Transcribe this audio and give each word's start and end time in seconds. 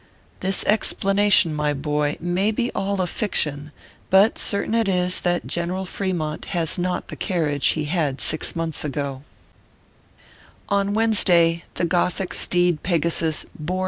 This 0.39 0.63
explanation, 0.63 1.53
my 1.53 1.75
boy, 1.75 2.17
may 2.19 2.49
be 2.49 2.71
all 2.73 2.99
a 3.01 3.05
fiction, 3.05 3.71
but 4.09 4.39
certain 4.39 4.73
it 4.73 4.87
is 4.87 5.19
that 5.19 5.45
General 5.45 5.85
Fremont 5.85 6.45
has 6.45 6.79
not 6.79 7.09
the 7.09 7.15
carriage 7.15 7.67
he 7.77 7.85
had 7.85 8.19
six 8.19 8.55
months 8.55 8.83
ago/ 8.83 9.21
On 10.69 10.95
Wednesday 10.95 11.65
the 11.75 11.85
gothic 11.85 12.33
steed 12.33 12.81
Pegasus 12.81 13.43
bore 13.53 13.53
me 13.53 13.73
ORPHEUS 13.73 13.79
C. 13.79 13.79